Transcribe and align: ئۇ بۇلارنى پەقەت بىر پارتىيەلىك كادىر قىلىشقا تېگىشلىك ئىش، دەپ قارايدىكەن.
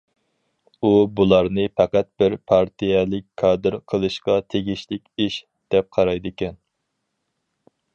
ئۇ 0.83 0.89
بۇلارنى 1.19 1.65
پەقەت 1.81 2.09
بىر 2.23 2.37
پارتىيەلىك 2.53 3.29
كادىر 3.43 3.79
قىلىشقا 3.93 4.41
تېگىشلىك 4.55 5.09
ئىش، 5.27 5.41
دەپ 5.77 5.97
قارايدىكەن. 5.99 6.63